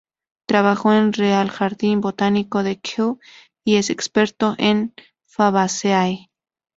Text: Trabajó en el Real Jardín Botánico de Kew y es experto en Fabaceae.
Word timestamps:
Trabajó 0.47 0.93
en 0.93 0.97
el 0.97 1.13
Real 1.13 1.49
Jardín 1.51 2.01
Botánico 2.01 2.63
de 2.63 2.79
Kew 2.81 3.19
y 3.63 3.75
es 3.75 3.91
experto 3.91 4.55
en 4.57 4.95
Fabaceae. 5.27 6.31